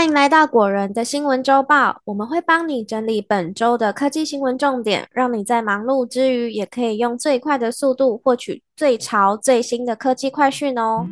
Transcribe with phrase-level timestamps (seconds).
[0.00, 11.06] 欢迎来到果仁的新闻周报，我们会帮你整理本周的科技新闻重点，让你在忙碌之余也可以用最快的速度获取最潮最新的科技快讯哦。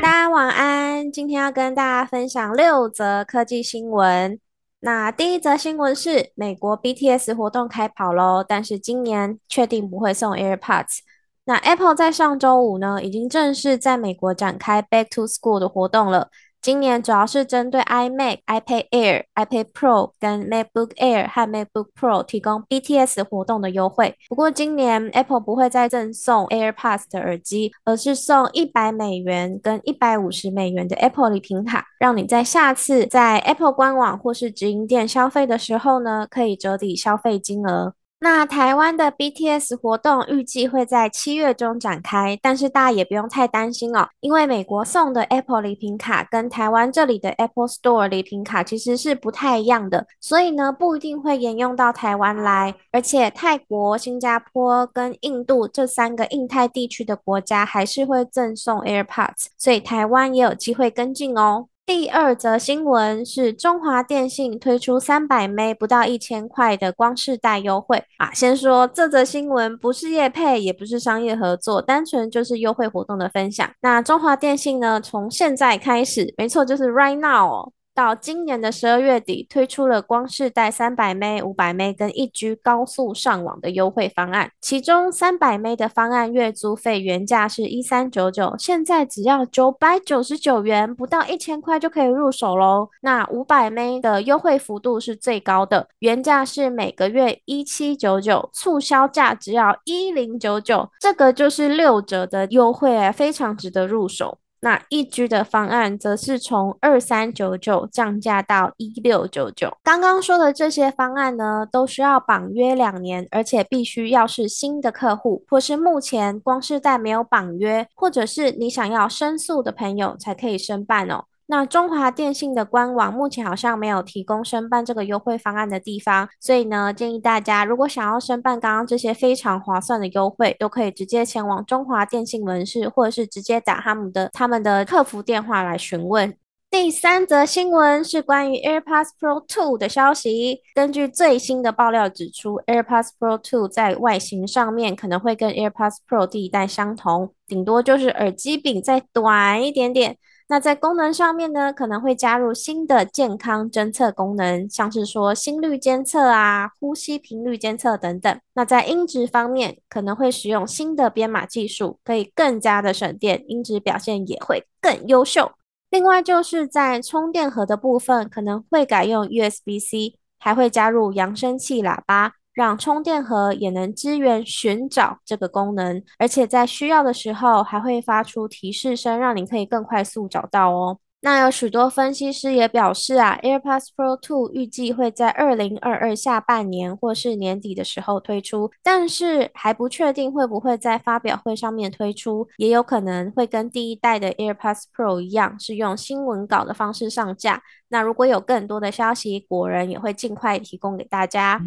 [0.00, 4.40] 大家晚安，今天要跟大家分享六则科技新闻。
[4.80, 11.00] 那第一则新闻是美国 BTS 活动开跑喽，但是今年确定不会送 AirPods。
[11.46, 16.28] 那 Apple 在上周五呢，已经正式在美国展开 Back to School 的活动了。
[16.62, 24.16] 今年主要是针对 iMac、iPad Air、iPad Pro 跟 MacBook Air 和 MacBook Pro 提供 BTS 活动的优惠。
[24.30, 37.92] 不过今年 Apple 不会再赠送 AirPods 的耳机，而是送一百美元跟一百五十美元的 Apple 礼品卡，让你在下次在 Apple 官网或是直营店消费的时候呢，可以折抵消费金额。
[38.24, 61.66] 那台湾的 BTS 活动预计会在七月中展开，但是大家也不用太担心哦，因为美国送的 Apple 礼品卡跟台湾这里的 Apple Store 礼品卡其实是不太一样的，所以呢不一定会沿用到台湾来，而且泰国、新加坡跟印度这三个印太地区的国家还是会赠送 AirPods，所以台湾也有机会跟进哦。
[61.86, 68.32] 第二则新闻是中华电信推出三百枚不到一千块的光世代优惠啊！
[68.32, 73.70] 先说这则新闻不是业配，也不是商业合作，单纯就是优惠活动的分享。
[73.82, 77.73] 那中华电信呢，从现在开始，没错，就是 right now。
[77.94, 84.50] 到今年的十二月底，推出了光世代三百 m、五百 m 跟一 G 高速上网的优惠方案。
[84.60, 92.88] 其中三百 m 的方案月租费原价是一三九九，现在只要九百九十九元，不到一千块就可以入手喽。
[93.02, 104.38] 那五百 m 的优惠幅度是最高的，原价是每个月一七九九，促销价只要一零九九，这个就是六折的优惠哎，非常值得入手。
[104.64, 109.76] 那一居的方案则是从二三九九降价到一六九九。
[109.82, 121.26] 刚刚说的这些方案呢，都需要绑约两年，而且必须要是新的客户，或是目前光是在没有绑约，或者是你想要申诉的朋友才可以申办哦。
[121.46, 136.34] 那中华电信的官网目前好像没有提供申办这个优惠方案的地方，所以呢，建议大家如果想要申办刚刚这些非常划算的优惠，都可以直接前往中华电信门市，或者是直接打他们的他们的客服电话来询问。
[136.70, 140.60] 第三则新闻是关于 AirPods Pro 2的消息。
[140.74, 150.16] 根据最新的爆料指出，AirPods Pro 2在外形上面可能会跟 AirPods Pro 第一代相同，顶多就是耳机柄再短一点点。
[150.54, 158.40] 那在功能上面呢，可能会加入新的健康侦测功能，像是说心率监测啊、呼吸频率监测等等。
[158.54, 165.50] 那在音质方面，可能会使用新的编码技术，可以更加的省电，音质表现也会更优秀。
[165.90, 172.34] 另外就是在充电盒的部分，可能会改用 USB-C，还会加入扬声器喇叭。
[172.54, 180.98] 让充电盒也能支援寻找这个功能，而且在需要的时候还会发出提示声，让你可以更快速找到哦。
[181.20, 197.62] 那有许多分析师也表示啊，AirPods Pro 2预计会在二零二二下半年或是年底的时候推出，但是还不确定会不会在发表会上面推出，也有可能会跟第一代的 AirPods Pro 一样，是用新闻稿的方式上架。
[197.88, 201.58] 那如果有更多的消息，果仁也会尽快提供给大家。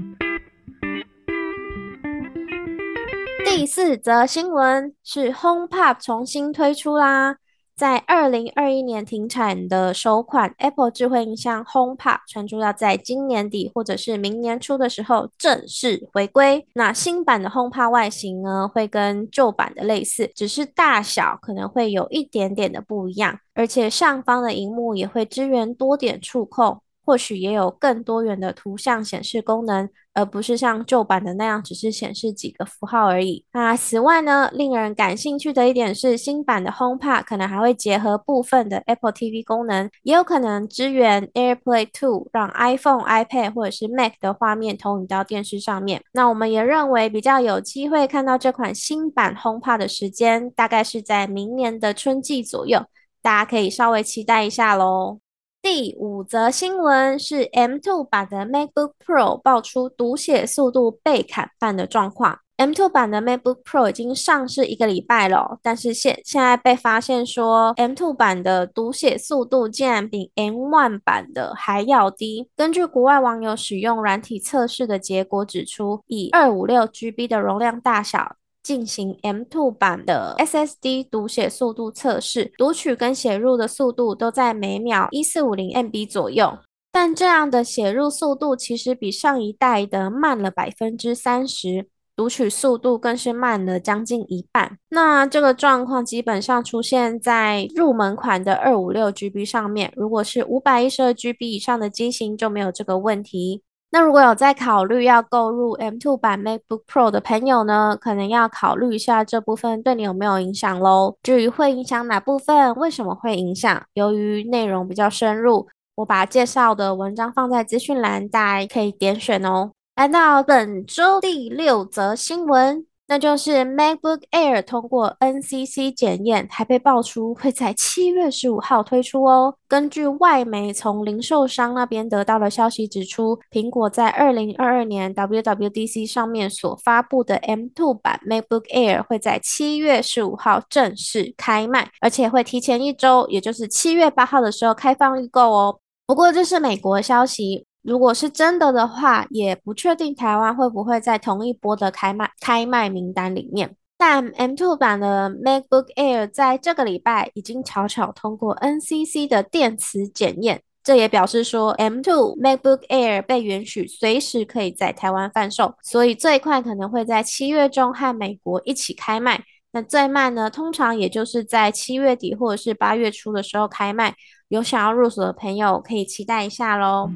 [3.50, 7.38] 第四则新闻是 HomePod 重新推出啦，
[7.78, 16.68] 在二零二一年停产的首款 Apple 智慧音箱 HomePod 传出要在今年底或者是明年初的时候正式回归。
[16.74, 26.82] 那新版的 HomePod 外形呢，会跟旧版的类似，只是大小可能会有一点点的不一样，而且上方的荧幕也会支援多点触控。
[27.08, 33.46] 或许也有更多元的图像显示功能，而不是像旧版的那样只是显示几个符号而已。
[33.54, 46.04] 那此外呢，令人感兴趣的一点是，新版的 HomePod 可能还会结合部分的 Apple TV 功能，也有可能支援 AirPlay 2，让 iPhone、iPad 或者是 Mac 的画面投影到电视上面。
[46.12, 52.84] 那我们也认为比较有机会看到这款新版 HomePod 的时间，大概是在明年的春季左右，
[53.22, 55.20] 大家可以稍微期待一下喽。
[55.62, 62.40] 第五则新闻是 M2 版的 MacBook Pro 爆出读写速度被砍半的状况。
[62.58, 72.50] M2 版的 MacBook Pro 已经上市一个礼拜了，但是现现在被发现说 M2 版的读写速度竟然比 M1 版的还要低。
[72.56, 78.38] 根据国外网友使用软体测试的结果指出，以二五六 GB 的容量大小。
[78.68, 86.58] 进行 M2 版的 SSD 读写速度测试，读取跟写入的速度都在每秒一四五零 MB 左右。
[86.92, 94.78] 但这样的写入速度其实比上一代的慢了百分之三十，读取速度更是慢了将近一半。
[94.90, 103.62] 那这个状况基本上出现在入门款的二五六 GB 上面，如果是五百一十二 GB 以上的机型就没有这个问题。
[103.98, 111.18] 那如果有在考虑要购入 M2 版 MacBook Pro 的朋友呢，可能要考虑一下这部分对你有没有影响喽。
[111.24, 113.82] 至于会影响哪部分，为什么会影响？
[113.96, 115.68] 由于内容比较深入。
[115.96, 119.72] 我把介绍的文章放在资讯栏，大家可以点选哦。
[119.96, 129.56] 来到本周第六则新闻，那就是 MacBook Air 通过 NCC 检验，还被爆出会在七月十五号推出哦。
[129.66, 145.80] 根据外媒从零售商那边得到的消息指出，苹果在二零二二年 WWDC 上面所发布的 M2 版 MacBook Air 会在七月十五号正式开卖，而且会提前一周，也就是七月八号的时候开放预购哦。
[146.06, 153.78] 不过这是美国消息，如果是真的的话，也不确定台湾会不会在同一波的开卖开卖名单里面。
[153.98, 169.42] 但 M2 版的 MacBook Air 在这个礼拜已经悄悄通过 NCC 的电磁检验，这也表示说 M2 MacBook Air 被允许随时可以在台湾贩售，所以最快可能会在七月中和美国一起开卖。
[169.72, 174.14] 那最慢呢，通常也就是在七月底或者是八月初的时候开卖。
[174.50, 177.10] 有想要入手的朋友可以期待一下喽。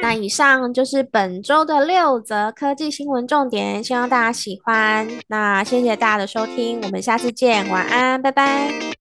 [0.00, 5.06] 那以上就是本周的六则科技新闻重点，希望大家喜欢。
[5.28, 8.97] 那谢谢大家的收听，我们下次见，晚安，拜拜。